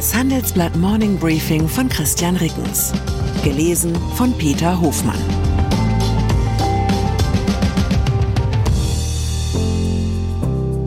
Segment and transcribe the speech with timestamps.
[0.00, 2.94] Das Handelsblatt Morning Briefing von Christian Rickens.
[3.44, 5.20] Gelesen von Peter Hofmann.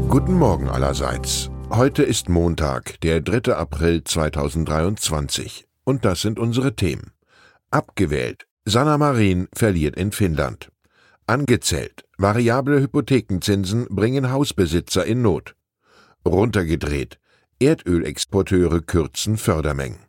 [0.09, 1.52] Guten Morgen allerseits.
[1.70, 3.54] Heute ist Montag, der 3.
[3.54, 5.68] April 2023.
[5.84, 7.11] Und das sind unsere Themen.
[7.70, 8.48] Abgewählt.
[8.66, 10.71] Sanna Marin verliert in Finnland.
[11.27, 12.04] Angezählt.
[12.18, 15.55] Variable Hypothekenzinsen bringen Hausbesitzer in Not.
[16.25, 17.20] Runtergedreht.
[17.63, 19.99] Erdölexporteure kürzen Fördermengen.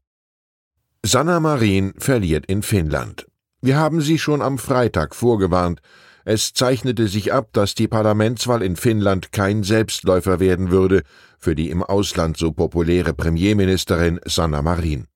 [1.06, 3.26] Sanna Marin verliert in Finnland.
[3.62, 5.80] Wir haben Sie schon am Freitag vorgewarnt.
[6.24, 11.02] Es zeichnete sich ab, dass die Parlamentswahl in Finnland kein Selbstläufer werden würde
[11.38, 15.06] für die im Ausland so populäre Premierministerin Sanna Marin.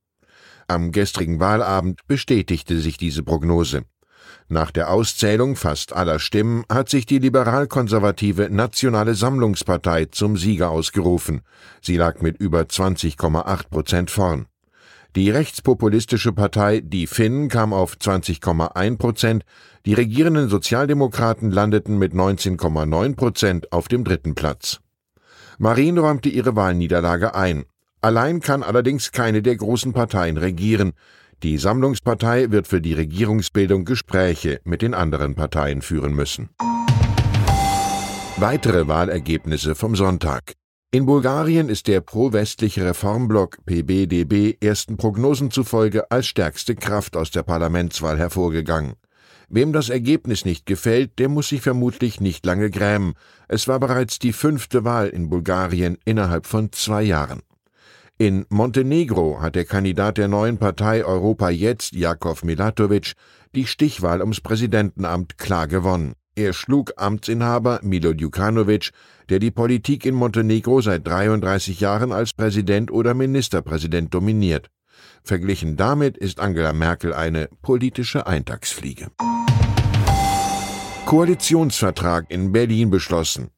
[0.68, 3.82] Am gestrigen Wahlabend bestätigte sich diese Prognose.
[4.48, 11.42] Nach der Auszählung fast aller Stimmen hat sich die liberal-konservative Nationale Sammlungspartei zum Sieger ausgerufen.
[11.82, 14.46] Sie lag mit über 20,8 Prozent vorn.
[15.16, 19.44] Die rechtspopulistische Partei Die Finnen kam auf 20,1 Prozent,
[19.86, 24.80] die regierenden Sozialdemokraten landeten mit 19,9 Prozent auf dem dritten Platz.
[25.58, 27.64] Marin räumte ihre Wahlniederlage ein.
[28.00, 30.92] Allein kann allerdings keine der großen Parteien regieren.
[31.44, 36.48] Die Sammlungspartei wird für die Regierungsbildung Gespräche mit den anderen Parteien führen müssen.
[38.38, 40.54] Weitere Wahlergebnisse vom Sonntag.
[40.90, 47.44] In Bulgarien ist der pro-westliche Reformblock PBDB ersten Prognosen zufolge als stärkste Kraft aus der
[47.44, 48.94] Parlamentswahl hervorgegangen.
[49.48, 53.14] Wem das Ergebnis nicht gefällt, der muss sich vermutlich nicht lange grämen.
[53.46, 57.42] Es war bereits die fünfte Wahl in Bulgarien innerhalb von zwei Jahren.
[58.20, 63.12] In Montenegro hat der Kandidat der neuen Partei Europa Jetzt, Jakov Milatovic,
[63.54, 66.14] die Stichwahl ums Präsidentenamt klar gewonnen.
[66.34, 68.90] Er schlug Amtsinhaber Milo Djukanovic,
[69.28, 74.68] der die Politik in Montenegro seit 33 Jahren als Präsident oder Ministerpräsident dominiert.
[75.22, 79.12] Verglichen damit ist Angela Merkel eine politische Eintagsfliege.
[81.06, 83.50] Koalitionsvertrag in Berlin beschlossen.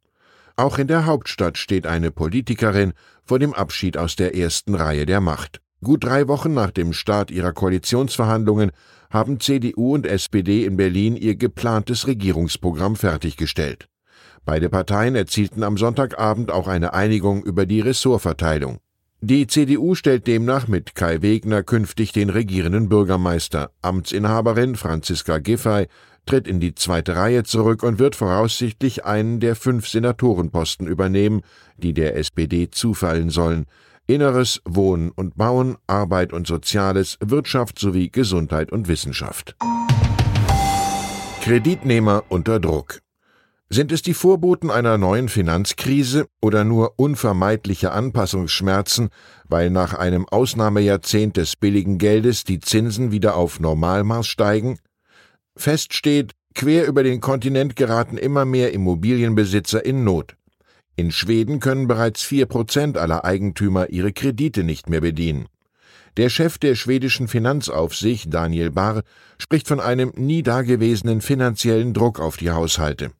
[0.56, 2.92] Auch in der Hauptstadt steht eine Politikerin
[3.24, 5.60] vor dem Abschied aus der ersten Reihe der Macht.
[5.82, 8.70] Gut drei Wochen nach dem Start ihrer Koalitionsverhandlungen
[9.10, 13.88] haben CDU und SPD in Berlin ihr geplantes Regierungsprogramm fertiggestellt.
[14.44, 18.78] Beide Parteien erzielten am Sonntagabend auch eine Einigung über die Ressortverteilung.
[19.22, 23.70] Die CDU stellt demnach mit Kai Wegner künftig den regierenden Bürgermeister.
[23.82, 25.88] Amtsinhaberin Franziska Giffey
[26.26, 31.42] tritt in die zweite Reihe zurück und wird voraussichtlich einen der fünf Senatorenposten übernehmen,
[31.76, 33.66] die der SPD zufallen sollen.
[34.06, 39.56] Inneres, Wohnen und Bauen, Arbeit und Soziales, Wirtschaft sowie Gesundheit und Wissenschaft.
[41.40, 43.00] Kreditnehmer unter Druck.
[43.72, 49.10] Sind es die Vorboten einer neuen Finanzkrise oder nur unvermeidliche Anpassungsschmerzen,
[49.48, 54.80] weil nach einem Ausnahmejahrzehnt des billigen Geldes die Zinsen wieder auf Normalmaß steigen?
[55.60, 60.36] Fest steht, quer über den Kontinent geraten immer mehr Immobilienbesitzer in Not.
[60.96, 65.46] In Schweden können bereits vier Prozent aller Eigentümer ihre Kredite nicht mehr bedienen.
[66.16, 69.02] Der Chef der schwedischen Finanzaufsicht, Daniel Barr,
[69.38, 73.12] spricht von einem nie dagewesenen finanziellen Druck auf die Haushalte.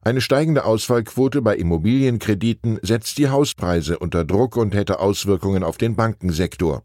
[0.00, 5.94] Eine steigende Ausfallquote bei Immobilienkrediten setzt die Hauspreise unter Druck und hätte Auswirkungen auf den
[5.94, 6.84] Bankensektor.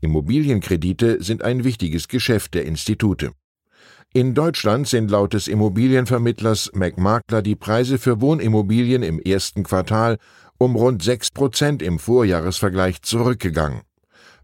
[0.00, 3.32] Immobilienkredite sind ein wichtiges Geschäft der Institute.
[4.16, 10.18] In Deutschland sind laut des Immobilienvermittlers McMakler die Preise für Wohnimmobilien im ersten Quartal
[10.56, 13.80] um rund 6 Prozent im Vorjahresvergleich zurückgegangen.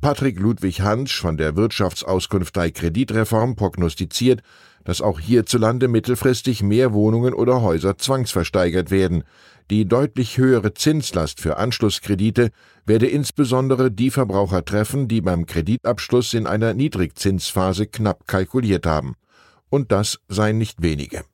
[0.01, 4.43] Patrick Ludwig Hansch von der Wirtschaftsauskunftei Kreditreform prognostiziert,
[4.83, 9.23] dass auch hierzulande mittelfristig mehr Wohnungen oder Häuser zwangsversteigert werden.
[9.71, 12.51] Die deutlich höhere Zinslast für Anschlusskredite
[12.87, 19.15] werde insbesondere die Verbraucher treffen, die beim Kreditabschluss in einer Niedrigzinsphase knapp kalkuliert haben
[19.71, 21.25] und das seien nicht wenige.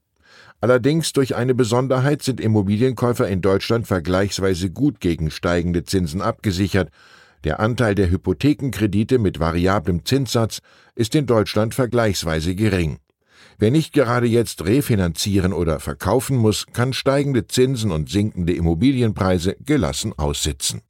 [0.60, 6.90] Allerdings durch eine Besonderheit sind Immobilienkäufer in Deutschland vergleichsweise gut gegen steigende Zinsen abgesichert.
[7.44, 10.60] Der Anteil der Hypothekenkredite mit variablem Zinssatz
[10.94, 12.98] ist in Deutschland vergleichsweise gering.
[13.58, 20.12] Wer nicht gerade jetzt refinanzieren oder verkaufen muss, kann steigende Zinsen und sinkende Immobilienpreise gelassen
[20.16, 20.82] aussitzen.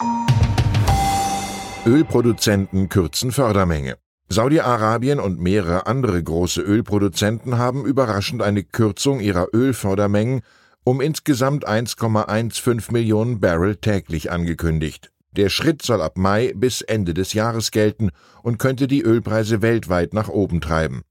[1.85, 3.97] Ölproduzenten kürzen Fördermenge.
[4.29, 10.43] Saudi-Arabien und mehrere andere große Ölproduzenten haben überraschend eine Kürzung ihrer Ölfördermengen
[10.83, 15.11] um insgesamt 1,15 Millionen Barrel täglich angekündigt.
[15.33, 18.11] Der Schritt soll ab Mai bis Ende des Jahres gelten
[18.43, 21.03] und könnte die Ölpreise weltweit nach oben treiben.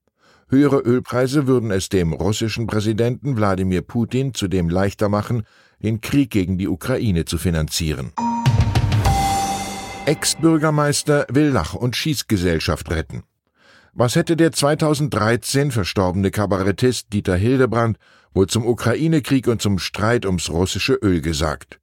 [0.49, 5.43] Höhere Ölpreise würden es dem russischen Präsidenten Wladimir Putin zudem leichter machen,
[5.81, 8.11] den Krieg gegen die Ukraine zu finanzieren.
[10.07, 13.23] Ex-Bürgermeister will Lach- und Schießgesellschaft retten.
[13.93, 17.97] Was hätte der 2013 verstorbene Kabarettist Dieter Hildebrand
[18.31, 21.79] wohl zum Ukraine-Krieg und zum Streit ums russische Öl gesagt?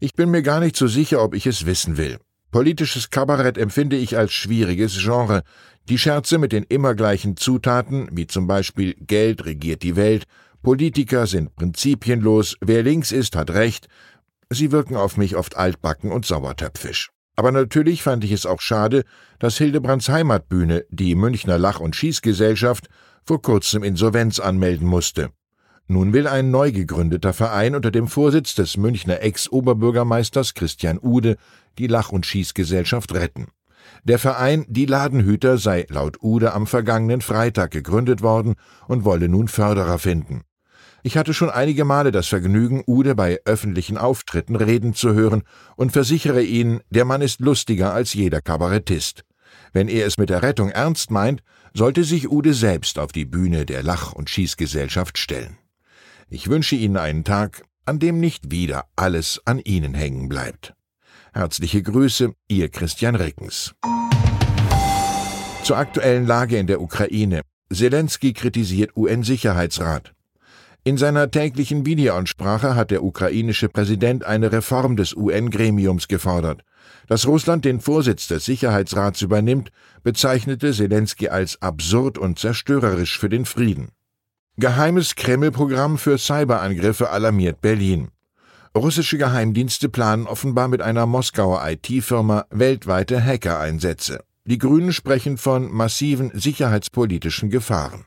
[0.00, 2.18] Ich bin mir gar nicht so sicher, ob ich es wissen will.
[2.50, 5.44] Politisches Kabarett empfinde ich als schwieriges Genre.
[5.88, 10.24] Die Scherze mit den immer gleichen Zutaten, wie zum Beispiel Geld regiert die Welt,
[10.64, 13.86] Politiker sind prinzipienlos, wer links ist, hat recht,
[14.50, 17.12] sie wirken auf mich oft altbacken und sauertöpfisch.
[17.40, 19.02] Aber natürlich fand ich es auch schade,
[19.38, 22.90] dass Hildebrands Heimatbühne, die Münchner Lach- und Schießgesellschaft,
[23.24, 25.30] vor kurzem Insolvenz anmelden musste.
[25.88, 31.38] Nun will ein neu gegründeter Verein unter dem Vorsitz des Münchner Ex-Oberbürgermeisters Christian Ude
[31.78, 33.46] die Lach- und Schießgesellschaft retten.
[34.04, 38.56] Der Verein Die Ladenhüter sei laut Ude am vergangenen Freitag gegründet worden
[38.86, 40.42] und wolle nun Förderer finden.
[41.02, 45.42] Ich hatte schon einige Male das Vergnügen, Ude bei öffentlichen Auftritten reden zu hören
[45.76, 49.24] und versichere Ihnen, der Mann ist lustiger als jeder Kabarettist.
[49.72, 51.42] Wenn er es mit der Rettung ernst meint,
[51.72, 55.56] sollte sich Ude selbst auf die Bühne der Lach- und Schießgesellschaft stellen.
[56.28, 60.74] Ich wünsche Ihnen einen Tag, an dem nicht wieder alles an Ihnen hängen bleibt.
[61.32, 63.74] Herzliche Grüße, Ihr Christian Rickens.
[65.62, 67.42] Zur aktuellen Lage in der Ukraine.
[67.72, 70.12] Zelensky kritisiert UN-Sicherheitsrat.
[70.82, 76.62] In seiner täglichen Videoansprache hat der ukrainische Präsident eine Reform des UN-Gremiums gefordert.
[77.06, 79.70] Dass Russland den Vorsitz des Sicherheitsrats übernimmt,
[80.02, 83.88] bezeichnete Zelensky als absurd und zerstörerisch für den Frieden.
[84.56, 88.08] Geheimes Kreml-Programm für Cyberangriffe alarmiert Berlin.
[88.74, 94.20] Russische Geheimdienste planen offenbar mit einer Moskauer IT-Firma weltweite Hacker-Einsätze.
[94.46, 98.06] Die Grünen sprechen von massiven sicherheitspolitischen Gefahren.